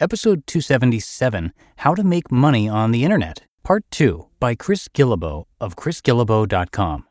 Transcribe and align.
Episode 0.00 0.46
277 0.46 1.52
How 1.76 1.94
to 1.94 2.02
Make 2.02 2.32
Money 2.32 2.66
on 2.66 2.90
the 2.90 3.04
Internet, 3.04 3.42
Part 3.62 3.84
2 3.90 4.28
by 4.40 4.54
Chris 4.54 4.88
Guillebeau 4.88 5.44
of 5.60 5.76
chrisguillebeau.com. 5.76 7.04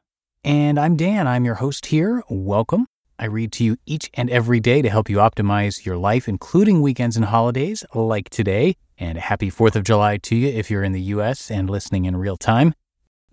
And 0.44 0.80
I'm 0.80 0.96
Dan, 0.96 1.28
I'm 1.28 1.46
your 1.46 1.56
host 1.56 1.86
here. 1.86 2.24
Welcome. 2.32 2.88
I 3.20 3.26
read 3.26 3.52
to 3.52 3.64
you 3.64 3.78
each 3.86 4.10
and 4.16 4.28
every 4.32 4.60
day 4.60 4.82
to 4.82 4.90
help 4.90 5.08
you 5.08 5.18
optimize 5.18 5.86
your 5.86 5.98
life, 5.98 6.28
including 6.28 6.82
weekends 6.82 7.16
and 7.16 7.26
holidays 7.26 7.86
like 7.94 8.32
today. 8.32 8.76
And 8.98 9.20
happy 9.20 9.52
4th 9.52 9.76
of 9.76 9.84
July 9.84 10.18
to 10.18 10.36
you 10.36 10.48
if 10.48 10.72
you're 10.72 10.84
in 10.84 10.94
the 10.94 11.14
US 11.14 11.52
and 11.52 11.70
listening 11.70 12.06
in 12.06 12.18
real 12.18 12.38
time. 12.38 12.74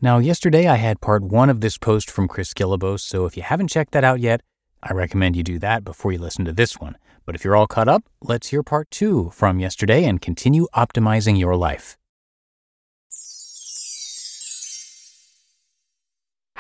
Now, 0.02 0.18
yesterday 0.18 0.66
I 0.66 0.76
had 0.76 1.00
part 1.00 1.22
one 1.22 1.48
of 1.48 1.62
this 1.62 1.78
post 1.78 2.10
from 2.10 2.28
Chris 2.28 2.52
Guillebeau, 2.52 3.00
so 3.00 3.24
if 3.24 3.38
you 3.38 3.42
haven't 3.42 3.68
checked 3.68 3.92
that 3.92 4.04
out 4.04 4.20
yet, 4.20 4.42
I 4.82 4.92
recommend 4.92 5.34
you 5.34 5.42
do 5.42 5.58
that 5.60 5.82
before 5.82 6.12
you 6.12 6.18
listen 6.18 6.44
to 6.44 6.52
this 6.52 6.78
one. 6.78 6.98
But 7.27 7.34
if 7.34 7.44
you're 7.44 7.56
all 7.56 7.66
caught 7.66 7.88
up, 7.88 8.05
let's 8.22 8.48
hear 8.48 8.62
part 8.62 8.91
two 8.91 9.30
from 9.34 9.58
yesterday 9.58 10.05
and 10.05 10.22
continue 10.22 10.69
optimizing 10.74 11.38
your 11.38 11.56
life. 11.56 11.98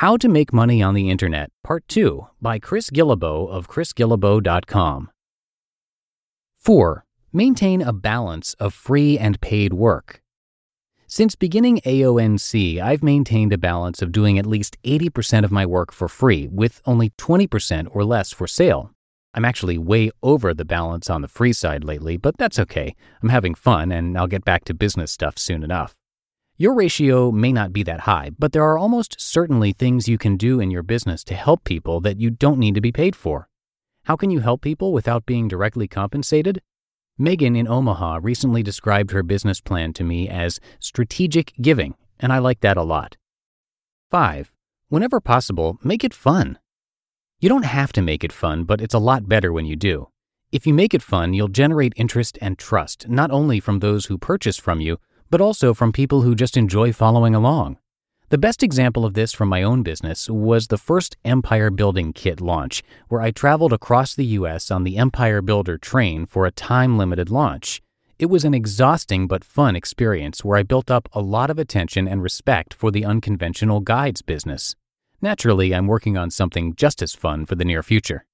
How 0.00 0.18
to 0.18 0.28
Make 0.28 0.52
Money 0.52 0.82
on 0.82 0.92
the 0.92 1.08
Internet, 1.08 1.48
Part 1.64 1.88
2 1.88 2.26
by 2.42 2.58
Chris 2.58 2.90
Guillebeau 2.90 3.48
of 3.48 3.66
chrisguillebeau.com. 3.66 5.10
4. 6.58 7.04
Maintain 7.32 7.80
a 7.80 7.94
balance 7.94 8.52
of 8.60 8.74
free 8.74 9.18
and 9.18 9.40
paid 9.40 9.72
work. 9.72 10.20
Since 11.06 11.34
beginning 11.34 11.80
AONC, 11.86 12.78
I've 12.78 13.02
maintained 13.02 13.54
a 13.54 13.58
balance 13.58 14.02
of 14.02 14.12
doing 14.12 14.38
at 14.38 14.44
least 14.44 14.76
80% 14.82 15.44
of 15.44 15.52
my 15.52 15.64
work 15.64 15.92
for 15.92 16.08
free, 16.08 16.48
with 16.48 16.82
only 16.84 17.10
20% 17.10 17.88
or 17.90 18.04
less 18.04 18.32
for 18.32 18.46
sale. 18.46 18.90
I'm 19.36 19.44
actually 19.44 19.76
way 19.76 20.10
over 20.22 20.54
the 20.54 20.64
balance 20.64 21.10
on 21.10 21.20
the 21.20 21.28
free 21.28 21.52
side 21.52 21.84
lately, 21.84 22.16
but 22.16 22.38
that's 22.38 22.58
okay. 22.58 22.96
I'm 23.22 23.28
having 23.28 23.54
fun 23.54 23.92
and 23.92 24.16
I'll 24.16 24.26
get 24.26 24.46
back 24.46 24.64
to 24.64 24.74
business 24.74 25.12
stuff 25.12 25.38
soon 25.38 25.62
enough. 25.62 25.94
Your 26.56 26.72
ratio 26.72 27.30
may 27.30 27.52
not 27.52 27.70
be 27.70 27.82
that 27.82 28.00
high, 28.00 28.30
but 28.38 28.52
there 28.52 28.64
are 28.64 28.78
almost 28.78 29.20
certainly 29.20 29.74
things 29.74 30.08
you 30.08 30.16
can 30.16 30.38
do 30.38 30.58
in 30.58 30.70
your 30.70 30.82
business 30.82 31.22
to 31.24 31.34
help 31.34 31.64
people 31.64 32.00
that 32.00 32.18
you 32.18 32.30
don't 32.30 32.58
need 32.58 32.74
to 32.76 32.80
be 32.80 32.92
paid 32.92 33.14
for. 33.14 33.46
How 34.04 34.16
can 34.16 34.30
you 34.30 34.40
help 34.40 34.62
people 34.62 34.94
without 34.94 35.26
being 35.26 35.48
directly 35.48 35.86
compensated? 35.86 36.62
Megan 37.18 37.56
in 37.56 37.68
Omaha 37.68 38.20
recently 38.22 38.62
described 38.62 39.10
her 39.10 39.22
business 39.22 39.60
plan 39.60 39.92
to 39.94 40.04
me 40.04 40.30
as 40.30 40.60
strategic 40.80 41.52
giving, 41.60 41.94
and 42.18 42.32
I 42.32 42.38
like 42.38 42.60
that 42.60 42.78
a 42.78 42.82
lot. 42.82 43.18
5. 44.10 44.50
Whenever 44.88 45.20
possible, 45.20 45.78
make 45.82 46.04
it 46.04 46.14
fun. 46.14 46.58
You 47.38 47.50
don't 47.50 47.66
have 47.66 47.92
to 47.92 48.00
make 48.00 48.24
it 48.24 48.32
fun, 48.32 48.64
but 48.64 48.80
it's 48.80 48.94
a 48.94 48.98
lot 48.98 49.28
better 49.28 49.52
when 49.52 49.66
you 49.66 49.76
do. 49.76 50.08
If 50.52 50.66
you 50.66 50.72
make 50.72 50.94
it 50.94 51.02
fun, 51.02 51.34
you'll 51.34 51.48
generate 51.48 51.92
interest 51.94 52.38
and 52.40 52.56
trust, 52.56 53.10
not 53.10 53.30
only 53.30 53.60
from 53.60 53.80
those 53.80 54.06
who 54.06 54.16
purchase 54.16 54.56
from 54.56 54.80
you, 54.80 54.98
but 55.28 55.42
also 55.42 55.74
from 55.74 55.92
people 55.92 56.22
who 56.22 56.34
just 56.34 56.56
enjoy 56.56 56.94
following 56.94 57.34
along. 57.34 57.76
The 58.30 58.38
best 58.38 58.62
example 58.62 59.04
of 59.04 59.12
this 59.12 59.34
from 59.34 59.50
my 59.50 59.62
own 59.62 59.82
business 59.82 60.30
was 60.30 60.68
the 60.68 60.78
first 60.78 61.18
Empire 61.26 61.68
Building 61.68 62.14
Kit 62.14 62.40
launch, 62.40 62.82
where 63.08 63.20
I 63.20 63.32
traveled 63.32 63.74
across 63.74 64.14
the 64.14 64.24
US 64.40 64.70
on 64.70 64.84
the 64.84 64.96
Empire 64.96 65.42
Builder 65.42 65.76
train 65.76 66.24
for 66.24 66.46
a 66.46 66.50
time 66.50 66.96
limited 66.96 67.30
launch. 67.30 67.82
It 68.18 68.26
was 68.26 68.46
an 68.46 68.54
exhausting 68.54 69.26
but 69.26 69.44
fun 69.44 69.76
experience 69.76 70.42
where 70.42 70.56
I 70.56 70.62
built 70.62 70.90
up 70.90 71.06
a 71.12 71.20
lot 71.20 71.50
of 71.50 71.58
attention 71.58 72.08
and 72.08 72.22
respect 72.22 72.72
for 72.72 72.90
the 72.90 73.04
unconventional 73.04 73.80
guides 73.80 74.22
business. 74.22 74.74
Naturally, 75.20 75.74
I'm 75.74 75.86
working 75.86 76.16
on 76.16 76.30
something 76.30 76.74
just 76.74 77.02
as 77.02 77.14
fun 77.14 77.46
for 77.46 77.54
the 77.54 77.64
near 77.64 77.82
future. 77.82 78.26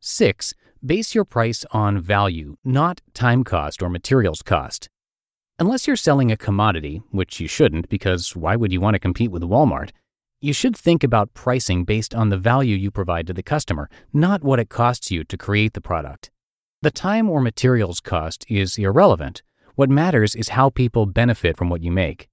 6. 0.00 0.54
Base 0.84 1.14
your 1.14 1.24
price 1.24 1.64
on 1.72 1.98
value, 1.98 2.56
not 2.64 3.00
time 3.14 3.42
cost 3.42 3.82
or 3.82 3.88
materials 3.88 4.42
cost. 4.42 4.88
Unless 5.58 5.88
you're 5.88 5.96
selling 5.96 6.30
a 6.30 6.36
commodity, 6.36 7.02
which 7.10 7.40
you 7.40 7.48
shouldn't 7.48 7.88
because 7.88 8.36
why 8.36 8.54
would 8.54 8.70
you 8.70 8.80
want 8.80 8.94
to 8.94 9.00
compete 9.00 9.32
with 9.32 9.42
Walmart? 9.42 9.90
You 10.40 10.52
should 10.52 10.76
think 10.76 11.02
about 11.02 11.34
pricing 11.34 11.82
based 11.82 12.14
on 12.14 12.28
the 12.28 12.36
value 12.36 12.76
you 12.76 12.92
provide 12.92 13.26
to 13.26 13.32
the 13.32 13.42
customer, 13.42 13.90
not 14.12 14.44
what 14.44 14.60
it 14.60 14.68
costs 14.68 15.10
you 15.10 15.24
to 15.24 15.36
create 15.36 15.72
the 15.72 15.80
product. 15.80 16.30
The 16.80 16.92
time 16.92 17.28
or 17.28 17.40
materials 17.40 17.98
cost 17.98 18.46
is 18.48 18.78
irrelevant. 18.78 19.42
What 19.74 19.90
matters 19.90 20.36
is 20.36 20.50
how 20.50 20.70
people 20.70 21.06
benefit 21.06 21.56
from 21.56 21.70
what 21.70 21.82
you 21.82 21.90
make. 21.90 22.28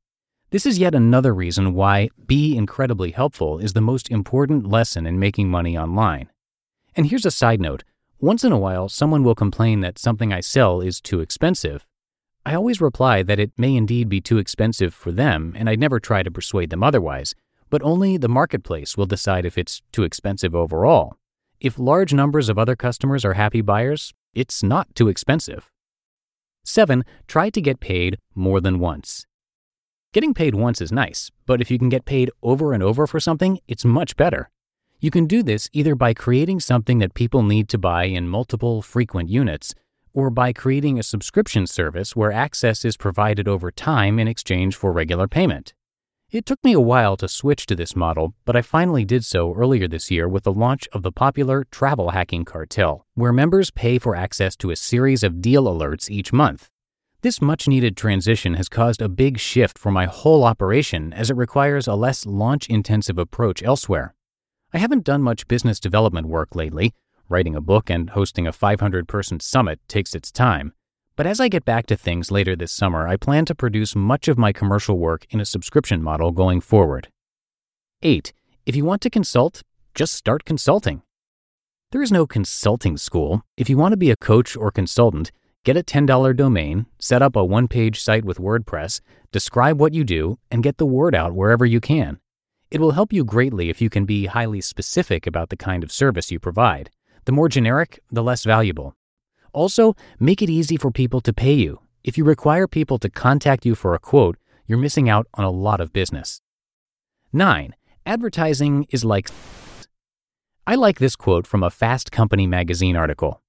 This 0.51 0.65
is 0.65 0.79
yet 0.79 0.95
another 0.95 1.33
reason 1.33 1.73
why 1.73 2.09
be 2.25 2.55
incredibly 2.55 3.11
helpful 3.11 3.59
is 3.59 3.73
the 3.73 3.81
most 3.81 4.09
important 4.09 4.67
lesson 4.67 5.05
in 5.05 5.19
making 5.19 5.49
money 5.49 5.77
online. 5.77 6.29
And 6.95 7.07
here's 7.07 7.25
a 7.25 7.31
side 7.31 7.59
note 7.59 7.83
once 8.19 8.43
in 8.43 8.51
a 8.51 8.57
while, 8.57 8.87
someone 8.87 9.23
will 9.23 9.35
complain 9.35 9.81
that 9.81 9.99
something 9.99 10.31
I 10.31 10.39
sell 10.39 10.81
is 10.81 11.01
too 11.01 11.19
expensive, 11.19 11.85
I 12.47 12.53
always 12.53 12.79
reply 12.79 13.23
that 13.23 13.39
it 13.39 13.51
may 13.57 13.75
indeed 13.75 14.07
be 14.07 14.21
too 14.21 14.37
expensive 14.37 14.93
for 14.93 15.11
them, 15.11 15.53
and 15.55 15.67
I'd 15.67 15.79
never 15.79 15.99
try 15.99 16.21
to 16.21 16.29
persuade 16.29 16.69
them 16.69 16.83
otherwise, 16.83 17.33
but 17.71 17.81
only 17.81 18.17
the 18.17 18.29
marketplace 18.29 18.95
will 18.95 19.07
decide 19.07 19.45
if 19.45 19.57
it's 19.57 19.81
too 19.91 20.03
expensive 20.03 20.53
overall. 20.53 21.17
If 21.59 21.79
large 21.79 22.13
numbers 22.13 22.47
of 22.47 22.59
other 22.59 22.75
customers 22.75 23.25
are 23.25 23.33
happy 23.33 23.61
buyers, 23.61 24.13
it's 24.35 24.61
not 24.61 24.93
too 24.93 25.07
expensive. 25.07 25.71
7. 26.63 27.03
Try 27.27 27.49
to 27.49 27.61
get 27.61 27.79
paid 27.79 28.19
more 28.35 28.61
than 28.61 28.77
once. 28.77 29.25
Getting 30.15 30.33
paid 30.33 30.55
once 30.55 30.79
is 30.79 30.93
nice, 30.93 31.29
but 31.45 31.59
if 31.59 31.69
you 31.69 31.77
can 31.77 31.89
get 31.89 32.05
paid 32.05 32.31
over 32.41 32.71
and 32.71 32.81
over 32.81 33.05
for 33.05 33.19
something, 33.19 33.59
it's 33.67 33.83
much 33.83 34.15
better. 34.15 34.49
You 35.01 35.11
can 35.11 35.25
do 35.25 35.43
this 35.43 35.69
either 35.73 35.93
by 35.93 36.13
creating 36.13 36.61
something 36.61 36.99
that 36.99 37.15
people 37.15 37.43
need 37.43 37.67
to 37.67 37.77
buy 37.77 38.05
in 38.05 38.29
multiple, 38.29 38.81
frequent 38.81 39.27
units 39.27 39.75
or 40.13 40.29
by 40.29 40.53
creating 40.53 40.97
a 40.97 41.03
subscription 41.03 41.67
service 41.67 42.15
where 42.15 42.31
access 42.31 42.85
is 42.85 42.95
provided 42.95 43.49
over 43.49 43.71
time 43.71 44.17
in 44.17 44.29
exchange 44.29 44.77
for 44.77 44.93
regular 44.93 45.27
payment. 45.27 45.73
It 46.31 46.45
took 46.45 46.63
me 46.63 46.71
a 46.71 46.79
while 46.79 47.17
to 47.17 47.27
switch 47.27 47.65
to 47.65 47.75
this 47.75 47.93
model, 47.93 48.35
but 48.45 48.55
I 48.55 48.61
finally 48.61 49.03
did 49.03 49.25
so 49.25 49.53
earlier 49.53 49.85
this 49.85 50.09
year 50.09 50.29
with 50.29 50.45
the 50.45 50.53
launch 50.53 50.87
of 50.93 51.01
the 51.01 51.11
popular 51.11 51.65
Travel 51.71 52.11
Hacking 52.11 52.45
Cartel, 52.45 53.05
where 53.15 53.33
members 53.33 53.69
pay 53.69 53.99
for 53.99 54.15
access 54.15 54.55
to 54.55 54.71
a 54.71 54.77
series 54.77 55.23
of 55.23 55.41
deal 55.41 55.65
alerts 55.65 56.09
each 56.09 56.31
month. 56.31 56.69
This 57.25 57.41
much 57.41 57.67
needed 57.67 57.97
transition 57.97 58.53
has 58.53 58.69
caused 58.69 59.01
a 59.01 59.09
big 59.09 59.39
shift 59.39 59.79
for 59.79 59.91
my 59.91 60.05
whole 60.05 60.43
operation 60.43 61.11
as 61.11 61.31
it 61.31 61.35
requires 61.35 61.87
a 61.87 61.95
less 61.95 62.23
launch 62.27 62.69
intensive 62.69 63.17
approach 63.17 63.63
elsewhere. 63.63 64.13
I 64.71 64.77
haven't 64.77 65.03
done 65.03 65.23
much 65.23 65.47
business 65.47 65.79
development 65.79 66.27
work 66.27 66.53
lately, 66.53 66.93
Writing 67.27 67.55
a 67.55 67.61
book 67.61 67.89
and 67.89 68.11
hosting 68.11 68.45
a 68.45 68.51
500 68.51 69.07
person 69.07 69.39
summit 69.39 69.79
takes 69.87 70.13
its 70.13 70.31
time. 70.31 70.73
But 71.15 71.25
as 71.25 71.39
I 71.39 71.47
get 71.47 71.65
back 71.65 71.87
to 71.87 71.97
things 71.97 72.29
later 72.29 72.55
this 72.55 72.71
summer, 72.71 73.07
I 73.07 73.17
plan 73.17 73.45
to 73.45 73.55
produce 73.55 73.95
much 73.95 74.27
of 74.27 74.37
my 74.37 74.53
commercial 74.53 74.99
work 74.99 75.25
in 75.31 75.39
a 75.39 75.45
subscription 75.45 76.03
model 76.03 76.31
going 76.31 76.61
forward. 76.61 77.07
8. 78.03 78.33
If 78.67 78.75
you 78.75 78.85
want 78.85 79.01
to 79.01 79.09
consult, 79.09 79.63
just 79.95 80.13
start 80.13 80.45
consulting. 80.45 81.01
There 81.91 82.03
is 82.03 82.11
no 82.11 82.27
consulting 82.27 82.97
school. 82.97 83.41
If 83.57 83.67
you 83.67 83.77
want 83.77 83.93
to 83.93 83.97
be 83.97 84.11
a 84.11 84.15
coach 84.15 84.55
or 84.55 84.69
consultant, 84.69 85.31
get 85.65 85.75
a 85.75 85.83
$10 85.83 86.37
domain, 86.37 86.85
set 86.99 87.21
up 87.23 87.35
a 87.35 87.43
one 87.43 87.67
page 87.67 87.99
site 87.99 88.23
with 88.23 88.37
WordPress, 88.37 89.01
describe 89.31 89.81
what 89.81 89.93
you 89.93 90.03
do, 90.03 90.37
and 90.51 90.63
get 90.63 90.77
the 90.77 90.85
word 90.85 91.15
out 91.15 91.33
wherever 91.33 91.65
you 91.65 91.81
can. 91.81 92.19
It 92.69 92.79
will 92.79 92.91
help 92.91 93.11
you 93.11 93.25
greatly 93.25 93.69
if 93.69 93.81
you 93.81 93.89
can 93.89 94.05
be 94.05 94.27
highly 94.27 94.61
specific 94.61 95.25
about 95.25 95.49
the 95.49 95.57
kind 95.57 95.83
of 95.83 95.91
service 95.91 96.31
you 96.31 96.39
provide. 96.39 96.91
The 97.25 97.31
more 97.31 97.49
generic, 97.49 97.99
the 98.11 98.23
less 98.23 98.43
valuable. 98.43 98.95
Also, 99.53 99.95
make 100.19 100.43
it 100.43 100.49
easy 100.49 100.77
for 100.77 100.91
people 100.91 101.19
to 101.21 101.33
pay 101.33 101.53
you. 101.53 101.79
If 102.03 102.17
you 102.17 102.23
require 102.23 102.67
people 102.67 102.99
to 102.99 103.09
contact 103.09 103.65
you 103.65 103.73
for 103.73 103.95
a 103.95 103.99
quote, 103.99 104.37
you're 104.67 104.77
missing 104.77 105.09
out 105.09 105.27
on 105.33 105.45
a 105.45 105.49
lot 105.49 105.81
of 105.81 105.91
business. 105.91 106.41
9. 107.33 107.75
Advertising 108.05 108.85
is 108.91 109.03
like. 109.03 109.29
I 110.67 110.75
like 110.75 110.99
this 110.99 111.15
quote 111.15 111.47
from 111.47 111.63
a 111.63 111.71
Fast 111.71 112.11
Company 112.11 112.45
magazine 112.45 112.95
article. 112.95 113.41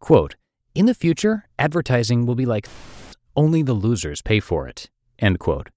Quote, 0.00 0.36
In 0.74 0.86
the 0.86 0.94
future, 0.94 1.44
advertising 1.56 2.26
will 2.26 2.34
be 2.34 2.46
like 2.46 2.66
only 3.36 3.62
the 3.62 3.74
losers 3.74 4.22
pay 4.22 4.40
for 4.40 4.66
it. 4.66 4.90
End 5.20 5.38
quote. 5.38 5.70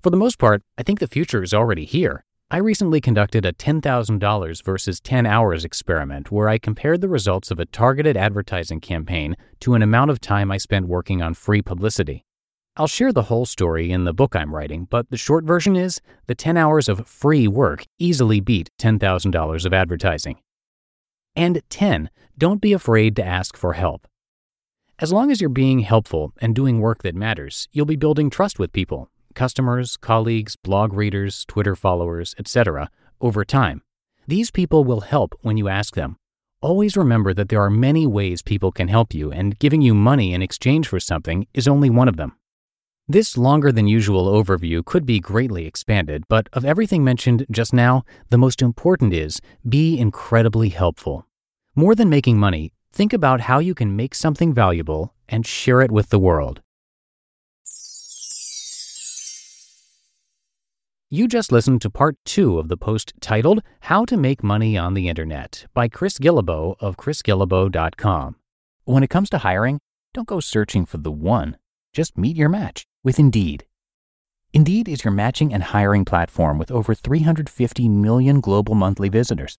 For 0.00 0.08
the 0.08 0.16
most 0.16 0.38
part, 0.38 0.62
I 0.78 0.82
think 0.82 1.00
the 1.00 1.06
future 1.06 1.42
is 1.42 1.52
already 1.52 1.84
here. 1.84 2.24
I 2.50 2.56
recently 2.56 3.02
conducted 3.02 3.44
a 3.44 3.52
$10,000 3.52 4.64
versus 4.64 5.00
10 5.00 5.26
hours 5.26 5.66
experiment 5.66 6.30
where 6.30 6.48
I 6.48 6.56
compared 6.56 7.02
the 7.02 7.10
results 7.10 7.50
of 7.50 7.60
a 7.60 7.66
targeted 7.66 8.16
advertising 8.16 8.80
campaign 8.80 9.36
to 9.60 9.74
an 9.74 9.82
amount 9.82 10.10
of 10.10 10.18
time 10.18 10.50
I 10.50 10.56
spent 10.56 10.88
working 10.88 11.20
on 11.20 11.34
free 11.34 11.60
publicity. 11.60 12.24
I'll 12.78 12.86
share 12.86 13.12
the 13.12 13.24
whole 13.24 13.44
story 13.44 13.92
in 13.92 14.04
the 14.04 14.14
book 14.14 14.34
I'm 14.34 14.54
writing, 14.54 14.86
but 14.88 15.10
the 15.10 15.18
short 15.18 15.44
version 15.44 15.76
is 15.76 16.00
the 16.26 16.34
10 16.34 16.56
hours 16.56 16.88
of 16.88 17.06
free 17.06 17.48
work 17.48 17.84
easily 17.98 18.40
beat 18.40 18.70
$10,000 18.78 19.66
of 19.66 19.74
advertising. 19.74 20.38
And 21.36 21.60
10, 21.68 22.08
don't 22.38 22.62
be 22.62 22.72
afraid 22.72 23.14
to 23.16 23.24
ask 23.24 23.58
for 23.58 23.74
help. 23.74 24.06
As 24.98 25.12
long 25.12 25.30
as 25.30 25.40
you're 25.40 25.50
being 25.50 25.80
helpful 25.80 26.32
and 26.40 26.54
doing 26.54 26.80
work 26.80 27.02
that 27.02 27.14
matters, 27.14 27.68
you'll 27.72 27.86
be 27.86 27.96
building 27.96 28.30
trust 28.30 28.58
with 28.58 28.72
people, 28.72 29.10
customers, 29.34 29.96
colleagues, 29.96 30.54
blog 30.56 30.92
readers, 30.92 31.44
Twitter 31.46 31.74
followers, 31.74 32.34
etc., 32.38 32.90
over 33.20 33.44
time. 33.44 33.82
These 34.28 34.50
people 34.50 34.84
will 34.84 35.00
help 35.00 35.34
when 35.42 35.56
you 35.56 35.68
ask 35.68 35.94
them. 35.94 36.16
Always 36.60 36.96
remember 36.96 37.34
that 37.34 37.48
there 37.48 37.60
are 37.60 37.70
many 37.70 38.06
ways 38.06 38.42
people 38.42 38.70
can 38.70 38.86
help 38.86 39.12
you, 39.12 39.32
and 39.32 39.58
giving 39.58 39.82
you 39.82 39.94
money 39.94 40.32
in 40.32 40.42
exchange 40.42 40.86
for 40.86 41.00
something 41.00 41.48
is 41.52 41.66
only 41.66 41.90
one 41.90 42.06
of 42.06 42.16
them. 42.16 42.36
This 43.08 43.36
longer 43.36 43.72
than 43.72 43.88
usual 43.88 44.26
overview 44.26 44.84
could 44.84 45.04
be 45.04 45.18
greatly 45.18 45.66
expanded, 45.66 46.22
but 46.28 46.48
of 46.52 46.64
everything 46.64 47.02
mentioned 47.02 47.44
just 47.50 47.72
now, 47.72 48.04
the 48.30 48.38
most 48.38 48.62
important 48.62 49.12
is 49.12 49.40
be 49.68 49.98
incredibly 49.98 50.68
helpful. 50.68 51.26
More 51.74 51.96
than 51.96 52.08
making 52.08 52.38
money, 52.38 52.72
think 52.92 53.12
about 53.12 53.42
how 53.42 53.58
you 53.58 53.74
can 53.74 53.96
make 53.96 54.14
something 54.14 54.52
valuable 54.52 55.14
and 55.28 55.46
share 55.46 55.80
it 55.80 55.90
with 55.90 56.10
the 56.10 56.18
world. 56.18 56.60
You 61.08 61.28
just 61.28 61.52
listened 61.52 61.82
to 61.82 61.90
part 61.90 62.16
two 62.24 62.58
of 62.58 62.68
the 62.68 62.76
post 62.76 63.12
titled 63.20 63.62
How 63.80 64.06
to 64.06 64.16
Make 64.16 64.42
Money 64.42 64.78
on 64.78 64.94
the 64.94 65.08
Internet 65.08 65.66
by 65.74 65.88
Chris 65.88 66.18
Guillebeau 66.18 66.76
of 66.80 66.96
chrisguillebeau.com. 66.96 68.36
When 68.84 69.02
it 69.02 69.10
comes 69.10 69.28
to 69.30 69.38
hiring, 69.38 69.78
don't 70.14 70.26
go 70.26 70.40
searching 70.40 70.86
for 70.86 70.96
the 70.96 71.10
one. 71.10 71.58
Just 71.92 72.16
meet 72.16 72.36
your 72.36 72.48
match 72.48 72.84
with 73.04 73.18
Indeed. 73.18 73.66
Indeed 74.54 74.88
is 74.88 75.04
your 75.04 75.12
matching 75.12 75.52
and 75.52 75.62
hiring 75.62 76.06
platform 76.06 76.58
with 76.58 76.70
over 76.70 76.94
350 76.94 77.88
million 77.88 78.40
global 78.40 78.74
monthly 78.74 79.08
visitors 79.10 79.58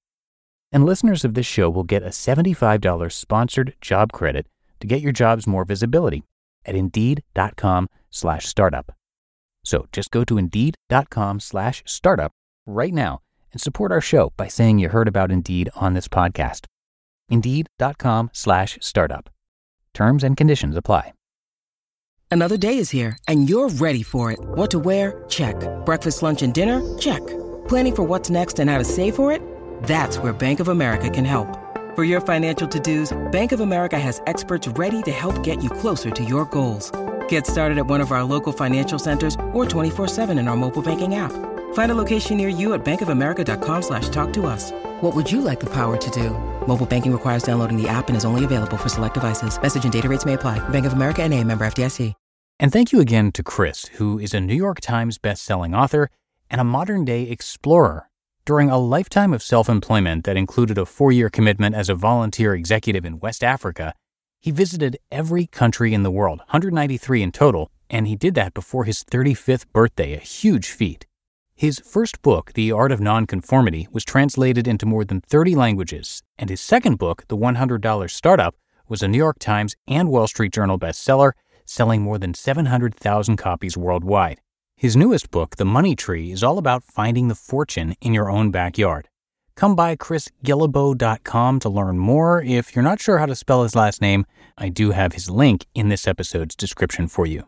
And 0.71 0.85
listeners 0.85 1.25
of 1.25 1.33
this 1.33 1.45
show 1.45 1.69
will 1.69 1.83
get 1.83 2.03
a 2.03 2.07
$75 2.07 3.11
sponsored 3.11 3.73
job 3.81 4.11
credit 4.11 4.47
to 4.79 4.87
get 4.87 5.01
your 5.01 5.11
jobs 5.11 5.45
more 5.47 5.65
visibility 5.65 6.23
at 6.65 6.75
indeed.com 6.75 7.89
slash 8.09 8.45
startup. 8.45 8.93
So 9.63 9.85
just 9.91 10.11
go 10.11 10.23
to 10.23 10.37
indeed.com 10.37 11.39
slash 11.39 11.83
startup 11.85 12.31
right 12.65 12.93
now 12.93 13.19
and 13.51 13.61
support 13.61 13.91
our 13.91 14.01
show 14.01 14.31
by 14.37 14.47
saying 14.47 14.79
you 14.79 14.89
heard 14.89 15.07
about 15.07 15.31
Indeed 15.31 15.69
on 15.75 15.93
this 15.93 16.07
podcast. 16.07 16.65
Indeed.com 17.29 18.29
slash 18.33 18.77
startup. 18.81 19.29
Terms 19.93 20.23
and 20.23 20.37
conditions 20.37 20.77
apply. 20.77 21.13
Another 22.31 22.55
day 22.55 22.77
is 22.77 22.91
here 22.91 23.17
and 23.27 23.49
you're 23.49 23.67
ready 23.67 24.03
for 24.03 24.31
it. 24.31 24.39
What 24.39 24.71
to 24.71 24.79
wear? 24.79 25.25
Check. 25.27 25.55
Breakfast, 25.85 26.23
lunch, 26.23 26.41
and 26.43 26.53
dinner? 26.53 26.81
Check. 26.97 27.21
Planning 27.67 27.95
for 27.95 28.03
what's 28.03 28.29
next 28.29 28.59
and 28.59 28.69
how 28.69 28.77
to 28.77 28.85
save 28.85 29.15
for 29.15 29.33
it? 29.33 29.41
That's 29.83 30.17
where 30.17 30.31
Bank 30.31 30.61
of 30.61 30.69
America 30.69 31.09
can 31.09 31.25
help. 31.25 31.59
For 31.93 32.05
your 32.05 32.21
financial 32.21 32.65
to-dos, 32.69 33.11
Bank 33.31 33.51
of 33.51 33.59
America 33.59 33.99
has 33.99 34.21
experts 34.27 34.65
ready 34.69 35.01
to 35.01 35.11
help 35.11 35.43
get 35.43 35.61
you 35.61 35.69
closer 35.69 36.09
to 36.09 36.23
your 36.23 36.45
goals. 36.45 36.89
Get 37.27 37.45
started 37.45 37.77
at 37.77 37.85
one 37.85 37.99
of 37.99 38.13
our 38.13 38.23
local 38.23 38.53
financial 38.53 38.97
centers 38.97 39.35
or 39.51 39.65
24-7 39.65 40.39
in 40.39 40.47
our 40.47 40.55
mobile 40.55 40.81
banking 40.81 41.15
app. 41.15 41.33
Find 41.73 41.91
a 41.91 41.95
location 41.95 42.37
near 42.37 42.47
you 42.47 42.73
at 42.73 42.85
bankofamerica.com 42.85 43.81
slash 43.81 44.07
talk 44.07 44.31
to 44.33 44.45
us. 44.45 44.71
What 45.01 45.13
would 45.13 45.29
you 45.29 45.41
like 45.41 45.59
the 45.59 45.73
power 45.73 45.97
to 45.97 46.09
do? 46.11 46.29
Mobile 46.65 46.85
banking 46.85 47.11
requires 47.11 47.43
downloading 47.43 47.75
the 47.75 47.89
app 47.89 48.07
and 48.07 48.15
is 48.15 48.23
only 48.23 48.45
available 48.45 48.77
for 48.77 48.87
select 48.87 49.15
devices. 49.15 49.61
Message 49.61 49.83
and 49.83 49.91
data 49.91 50.07
rates 50.07 50.25
may 50.25 50.33
apply. 50.33 50.59
Bank 50.69 50.85
of 50.85 50.93
America 50.93 51.21
and 51.21 51.33
a 51.33 51.43
member 51.43 51.65
FDIC. 51.65 52.13
And 52.61 52.71
thank 52.71 52.91
you 52.91 52.99
again 52.99 53.31
to 53.31 53.41
Chris, 53.41 53.87
who 53.97 54.19
is 54.19 54.35
a 54.35 54.39
New 54.39 54.53
York 54.53 54.79
Times 54.81 55.17
bestselling 55.17 55.75
author 55.75 56.09
and 56.47 56.61
a 56.61 56.63
modern 56.63 57.03
day 57.03 57.23
explorer. 57.23 58.10
During 58.43 58.71
a 58.71 58.79
lifetime 58.79 59.33
of 59.33 59.43
self 59.43 59.69
employment 59.69 60.23
that 60.23 60.35
included 60.35 60.79
a 60.79 60.87
four 60.87 61.11
year 61.11 61.29
commitment 61.29 61.75
as 61.75 61.89
a 61.89 61.95
volunteer 61.95 62.55
executive 62.55 63.05
in 63.05 63.19
West 63.19 63.43
Africa, 63.43 63.93
he 64.39 64.49
visited 64.49 64.97
every 65.11 65.45
country 65.45 65.93
in 65.93 66.01
the 66.01 66.09
world, 66.09 66.39
193 66.39 67.21
in 67.21 67.31
total, 67.31 67.69
and 67.87 68.07
he 68.07 68.15
did 68.15 68.33
that 68.33 68.55
before 68.55 68.85
his 68.85 69.03
35th 69.03 69.65
birthday, 69.71 70.13
a 70.13 70.19
huge 70.19 70.69
feat. 70.71 71.05
His 71.53 71.77
first 71.85 72.23
book, 72.23 72.53
The 72.53 72.71
Art 72.71 72.91
of 72.91 72.99
Nonconformity, 72.99 73.87
was 73.91 74.03
translated 74.03 74.67
into 74.67 74.87
more 74.87 75.05
than 75.05 75.21
30 75.21 75.53
languages, 75.53 76.23
and 76.39 76.49
his 76.49 76.61
second 76.61 76.97
book, 76.97 77.25
The 77.27 77.37
$100 77.37 78.09
Startup, 78.09 78.55
was 78.89 79.03
a 79.03 79.07
New 79.07 79.19
York 79.19 79.37
Times 79.37 79.75
and 79.87 80.09
Wall 80.09 80.25
Street 80.25 80.51
Journal 80.51 80.79
bestseller, 80.79 81.33
selling 81.65 82.01
more 82.01 82.17
than 82.17 82.33
700,000 82.33 83.37
copies 83.37 83.77
worldwide. 83.77 84.41
His 84.81 84.97
newest 84.97 85.29
book, 85.29 85.57
The 85.57 85.63
Money 85.63 85.95
Tree, 85.95 86.31
is 86.31 86.43
all 86.43 86.57
about 86.57 86.83
finding 86.83 87.27
the 87.27 87.35
fortune 87.35 87.93
in 88.01 88.15
your 88.15 88.31
own 88.31 88.49
backyard. 88.49 89.09
Come 89.55 89.75
by 89.75 89.95
chrisguillebeau.com 89.95 91.59
to 91.59 91.69
learn 91.69 91.99
more. 91.99 92.41
If 92.41 92.75
you're 92.75 92.81
not 92.81 92.99
sure 92.99 93.19
how 93.19 93.27
to 93.27 93.35
spell 93.35 93.61
his 93.61 93.75
last 93.75 94.01
name, 94.01 94.25
I 94.57 94.69
do 94.69 94.89
have 94.89 95.13
his 95.13 95.29
link 95.29 95.67
in 95.75 95.89
this 95.89 96.07
episode's 96.07 96.55
description 96.55 97.07
for 97.07 97.27
you. 97.27 97.43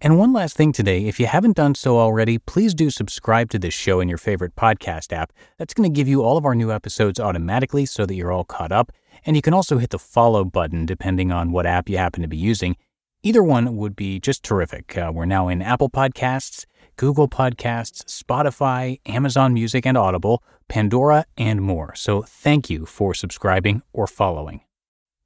And 0.00 0.20
one 0.20 0.32
last 0.32 0.56
thing 0.56 0.70
today, 0.70 1.06
if 1.06 1.18
you 1.18 1.26
haven't 1.26 1.56
done 1.56 1.74
so 1.74 1.98
already, 1.98 2.38
please 2.38 2.74
do 2.74 2.90
subscribe 2.90 3.50
to 3.50 3.58
this 3.58 3.74
show 3.74 3.98
in 3.98 4.08
your 4.08 4.16
favorite 4.16 4.54
podcast 4.54 5.12
app. 5.12 5.32
That's 5.58 5.74
going 5.74 5.92
to 5.92 5.96
give 5.96 6.06
you 6.06 6.22
all 6.22 6.36
of 6.36 6.44
our 6.44 6.54
new 6.54 6.70
episodes 6.70 7.18
automatically 7.18 7.86
so 7.86 8.06
that 8.06 8.14
you're 8.14 8.30
all 8.30 8.44
caught 8.44 8.70
up. 8.70 8.92
And 9.26 9.34
you 9.34 9.42
can 9.42 9.52
also 9.52 9.78
hit 9.78 9.90
the 9.90 9.98
follow 9.98 10.44
button 10.44 10.86
depending 10.86 11.32
on 11.32 11.50
what 11.50 11.66
app 11.66 11.88
you 11.88 11.98
happen 11.98 12.22
to 12.22 12.28
be 12.28 12.36
using. 12.36 12.76
Either 13.24 13.42
one 13.42 13.76
would 13.76 13.94
be 13.94 14.18
just 14.18 14.42
terrific. 14.42 14.98
Uh, 14.98 15.12
we're 15.14 15.24
now 15.24 15.46
in 15.46 15.62
Apple 15.62 15.88
Podcasts, 15.88 16.66
Google 16.96 17.28
Podcasts, 17.28 18.02
Spotify, 18.06 18.98
Amazon 19.06 19.54
Music 19.54 19.86
and 19.86 19.96
Audible, 19.96 20.42
Pandora, 20.66 21.24
and 21.38 21.62
more. 21.62 21.94
So 21.94 22.22
thank 22.22 22.68
you 22.68 22.84
for 22.84 23.14
subscribing 23.14 23.82
or 23.92 24.08
following. 24.08 24.62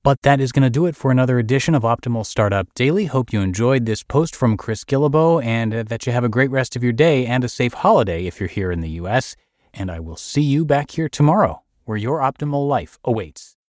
But 0.04 0.20
that 0.22 0.42
is 0.42 0.52
going 0.52 0.62
to 0.62 0.70
do 0.70 0.84
it 0.84 0.94
for 0.94 1.10
another 1.10 1.38
edition 1.38 1.74
of 1.74 1.84
Optimal 1.84 2.26
Startup 2.26 2.68
Daily. 2.74 3.06
Hope 3.06 3.32
you 3.32 3.40
enjoyed 3.40 3.86
this 3.86 4.02
post 4.02 4.36
from 4.36 4.58
Chris 4.58 4.84
Guillebeau 4.84 5.42
and 5.42 5.74
uh, 5.74 5.82
that 5.84 6.06
you 6.06 6.12
have 6.12 6.22
a 6.22 6.28
great 6.28 6.50
rest 6.50 6.76
of 6.76 6.84
your 6.84 6.92
day 6.92 7.24
and 7.24 7.44
a 7.44 7.48
safe 7.48 7.72
holiday 7.72 8.26
if 8.26 8.38
you're 8.38 8.48
here 8.48 8.70
in 8.70 8.82
the 8.82 8.90
US. 8.90 9.36
And 9.72 9.90
I 9.90 10.00
will 10.00 10.16
see 10.16 10.42
you 10.42 10.66
back 10.66 10.90
here 10.90 11.08
tomorrow 11.08 11.62
where 11.86 11.96
your 11.96 12.18
optimal 12.18 12.68
life 12.68 12.98
awaits. 13.04 13.55